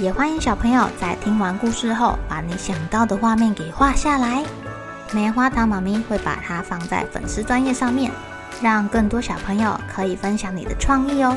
[0.00, 4.42] 也欢迎小朋友在听完故事后，把你想到的画面给画下来。
[5.12, 8.10] 棉花糖妈咪会把它放在粉丝专页上面，
[8.60, 11.36] 让更多小朋友可以分享你的创意哦。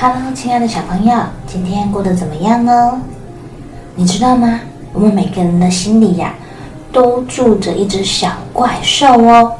[0.00, 1.14] Hello，亲爱的小朋友，
[1.46, 3.02] 今天过得怎么样呢？
[3.94, 4.60] 你知道吗？
[4.94, 6.34] 我们每个人的心里呀，
[6.92, 9.54] 都住着一只小怪兽哦。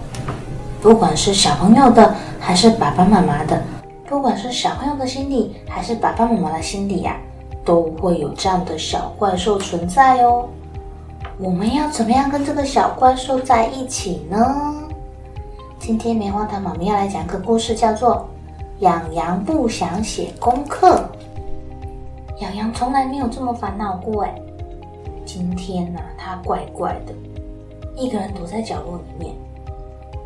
[0.80, 3.62] 不管是小朋友的，还是爸爸妈妈的，
[4.08, 7.16] 不管是小朋友的心里，还是爸爸妈妈的心里呀，
[7.64, 10.48] 都会有这样的小怪兽存在哦。
[11.38, 14.74] 我们要怎么样跟这个小怪兽在一起呢？
[15.78, 18.28] 今天棉花糖妈妈要来讲个故事，叫做。
[18.80, 21.04] 痒痒不想写功课。
[22.38, 24.32] 痒痒从来没有这么烦恼过哎。
[25.38, 27.14] 今天呢、他怪怪的，
[27.94, 29.36] 一个人躲在角落里面。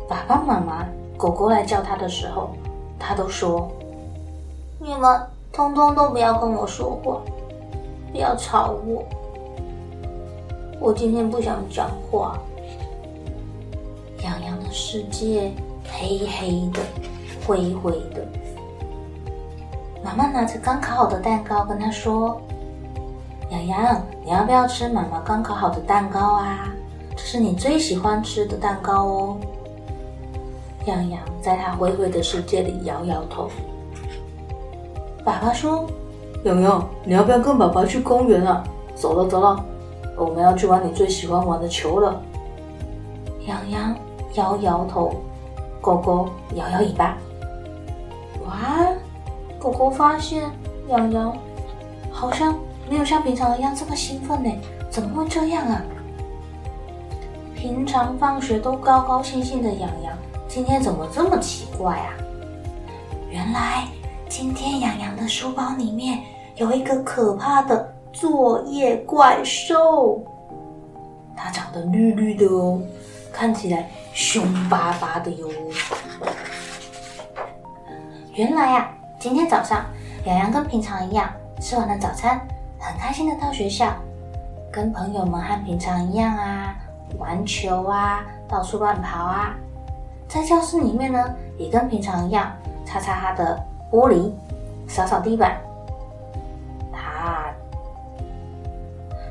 [0.09, 2.49] 爸爸妈妈、狗狗来叫他的时候，
[2.97, 3.71] 他都说
[4.81, 7.21] ：“你们通通都不要跟我说话，
[8.11, 9.03] 不要吵我。
[10.79, 12.39] 我今天不想讲话。”
[14.25, 15.51] 洋洋的世界
[15.91, 16.79] 黑黑的，
[17.45, 18.25] 灰灰的。
[20.03, 22.41] 妈妈拿着刚烤好的蛋糕跟他说
[23.53, 26.73] ：“洋洋，你要不要吃妈妈刚烤好的蛋糕啊？
[27.15, 29.37] 这是你最喜欢吃的蛋糕哦。”
[30.85, 33.49] 洋洋在他灰灰的世界里摇摇头。
[35.23, 35.87] 爸爸说
[36.43, 38.63] ：“洋洋，你要不要跟爸爸去公园啊？
[38.95, 39.63] 走了走了，
[40.17, 42.19] 我们要去玩你最喜欢玩的球了。”
[43.45, 43.95] 洋洋
[44.33, 45.13] 摇摇头，
[45.79, 47.15] 狗狗摇摇尾巴。
[48.47, 48.87] 哇！
[49.59, 50.49] 狗狗发现
[50.89, 51.33] 洋洋
[52.11, 52.53] 好像
[52.89, 54.51] 没有像平常一样这么兴奋呢，
[54.89, 55.81] 怎么会这样啊？
[57.55, 60.17] 平常放学都高高兴兴的洋洋，
[60.47, 62.13] 今天怎么这么奇怪啊？
[63.29, 63.87] 原来
[64.29, 66.19] 今天洋洋的书包里面
[66.55, 70.21] 有一个可怕的作业怪兽，
[71.35, 72.81] 它长得绿绿的哦，
[73.31, 75.47] 看起来凶巴巴的哟。
[78.33, 78.89] 原来呀。
[79.19, 79.85] 今天早上，
[80.25, 82.45] 洋洋跟平常一样吃完了早餐，
[82.83, 83.93] 很开心的到学校，
[84.69, 86.75] 跟朋友们和平常一样啊，
[87.17, 89.55] 玩球啊，到处乱跑啊。
[90.27, 92.51] 在教室里面呢，也跟平常一样，
[92.83, 93.57] 擦擦他的
[93.89, 94.29] 玻璃，
[94.85, 95.57] 扫扫地板。
[96.91, 97.45] 他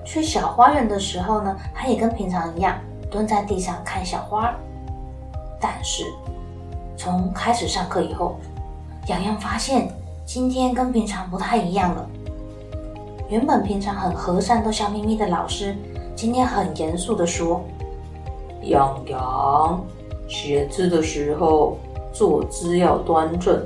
[0.03, 2.75] 去小花园的时候呢，他也跟平常一样，
[3.11, 4.51] 蹲在地上看小花。
[5.61, 6.05] 但是
[6.97, 8.39] 从开始上课以后，
[9.09, 9.91] 洋洋发现
[10.25, 12.09] 今天跟平常不太一样了。
[13.33, 15.75] 原本平常很和善、都笑眯眯的老师，
[16.15, 17.65] 今天很严肃地说
[18.61, 19.83] ：“洋洋，
[20.29, 21.79] 写字的时候
[22.13, 23.59] 坐姿要端正，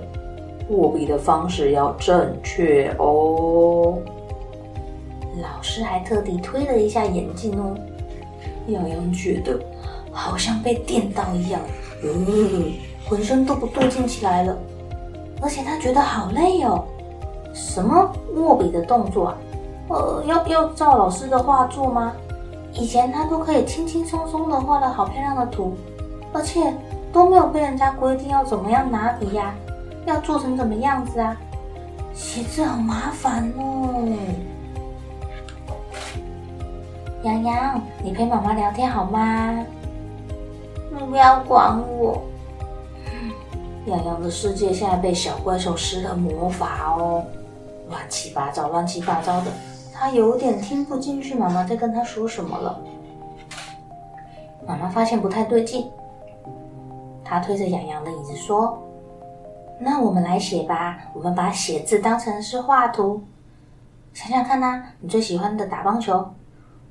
[0.69, 3.99] 握笔的方式要正确哦。”
[5.43, 7.77] 老师还特地推了一下眼镜哦。
[8.69, 9.59] 洋洋觉得
[10.13, 11.61] 好像被电到一样，
[12.05, 12.73] 嗯，
[13.11, 14.57] 浑身都不对劲起来了。
[15.43, 16.85] 而且他觉得好累哦，
[17.53, 19.39] 什么握笔的动作啊？
[19.89, 22.13] 呃，要要照老师的画做吗？
[22.73, 25.75] 以前他都可以轻轻松松的画了好漂亮的图，
[26.33, 26.75] 而且
[27.13, 29.55] 都没有被人家规定要怎么样拿笔呀，
[30.05, 31.37] 要做成怎么样子啊？
[32.13, 34.15] 写字好麻烦哦。
[37.23, 39.65] 洋洋，你陪妈妈聊天好吗？
[40.91, 42.23] 你不要管我。
[43.87, 47.25] 洋洋的世界现在被小怪兽施了魔法哦，
[47.89, 49.47] 乱七八糟，乱七八糟的，
[49.99, 52.79] 他有点听不进去妈妈在跟他说什么了。
[54.67, 55.91] 妈妈发现不太对劲，
[57.25, 58.79] 她推着洋洋的椅子说
[59.81, 63.23] ：“那我们来写吧，我们把写字当成是画图。
[64.13, 66.27] 想想看呐，你最喜欢的打棒球，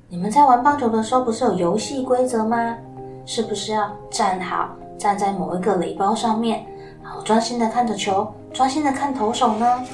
[0.08, 2.76] 你们在玩棒球的时候不是有游戏规则吗？
[3.24, 6.66] 是不是要站好，站在某一个垒包上面？”
[7.04, 9.84] 好，专心的看着球，专心的看投手呢。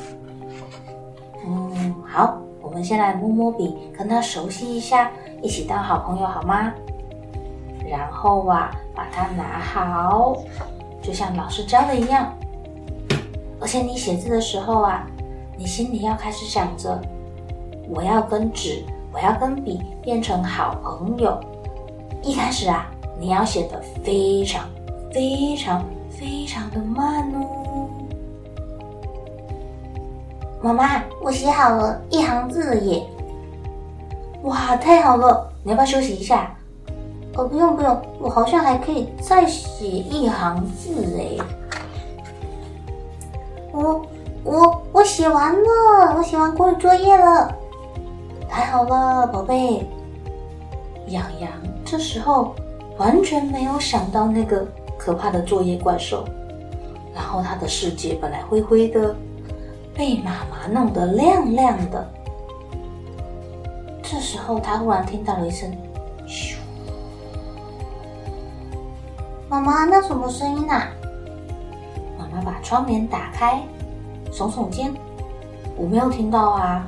[1.44, 2.38] 嗯，好，
[2.73, 5.11] 我们先来摸摸笔，跟他熟悉一下，
[5.43, 6.73] 一起当好朋友好吗？
[7.87, 10.39] 然后啊，把它拿好，
[11.03, 12.33] 就像老师教的一样。
[13.61, 15.07] 而且你写字的时候啊，
[15.55, 16.99] 你心里要开始想着，
[17.91, 18.83] 我要跟纸，
[19.13, 21.39] 我要跟笔变成好朋友。
[22.23, 22.91] 一开始啊，
[23.21, 24.67] 你要写的非常、
[25.13, 27.51] 非常、非常的慢哦。
[30.62, 33.05] 妈妈，我写好了一行字耶！
[34.44, 35.50] 哇，太好了！
[35.64, 36.55] 你要不要休息一下？
[37.35, 41.44] 哦，不用不用，我好像还可以再写一行字哎。
[43.73, 44.06] 我
[44.44, 47.53] 我我写完了，我写完国语作业了，
[48.49, 49.85] 太好了，宝贝。
[51.09, 51.50] 洋洋
[51.85, 52.55] 这时候
[52.99, 54.64] 完全没有想到那个
[54.97, 56.25] 可怕的作业怪兽，
[57.12, 59.12] 然后他的世界本来灰灰的。
[60.02, 62.04] 被妈妈弄得亮亮的。
[64.02, 65.70] 这时候，他忽然听到了一声
[66.26, 66.56] “咻”。
[69.49, 70.88] 妈妈，那什么声音啊？
[72.19, 73.62] 妈妈把窗帘打开，
[74.32, 74.93] 耸耸肩
[75.78, 76.84] ：“我没有听到啊。”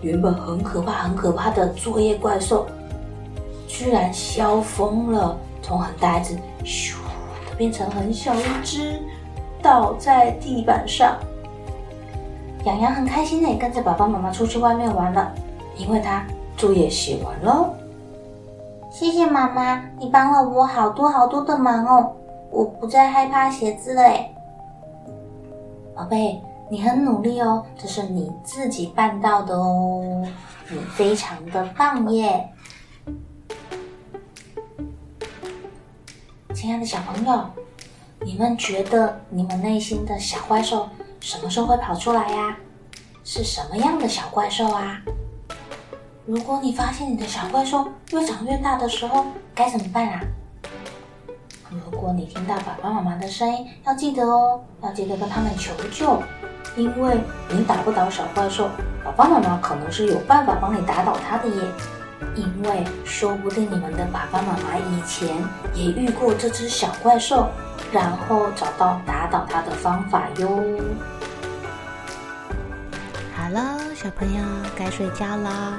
[0.00, 2.68] 原本很可怕、很可怕的作业怪兽，
[3.66, 6.94] 居然消风了，从很大一只“咻”
[7.58, 9.02] 变成很小一只，
[9.60, 11.18] 倒在地板上。
[12.64, 15.34] 洋洋很开心的跟着爸爸妈妈出去外面玩了，
[15.76, 16.24] 因为他
[16.56, 17.74] 作业写完喽。
[18.90, 22.12] 谢谢妈妈，你帮了我好多好多的忙哦，
[22.50, 24.34] 我不再害怕写字了诶。
[25.94, 26.40] 宝贝，
[26.70, 30.24] 你很努力哦，这是你自己办到的哦，
[30.70, 32.48] 你非常的棒耶。
[36.54, 37.44] 亲爱的小朋友，
[38.20, 40.88] 你们觉得你们内心的小怪兽
[41.24, 42.54] 什么时候会跑出来呀？
[43.24, 45.00] 是什么样的小怪兽啊？
[46.26, 49.24] 如果你发现你的小怪兽越长越大的时候，
[49.54, 50.20] 该怎么办啊？
[51.70, 56.22] 如果你听到爸爸妈妈的声音，要记得哦，要记得跟他们求救，
[56.76, 57.18] 因为
[57.48, 58.68] 你打不倒小怪兽，
[59.02, 61.62] 爸爸妈妈可能是有办法帮你打倒他的耶。
[62.36, 65.34] 因为说不定你们的爸爸妈妈以前
[65.74, 67.48] 也遇过这只小怪兽。
[67.92, 70.48] 然后找到打倒他的方法哟。
[73.36, 74.42] 好了，小朋友
[74.76, 75.78] 该睡觉啦，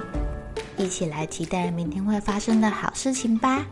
[0.77, 3.65] 一起来期待明天会发生的好事情吧。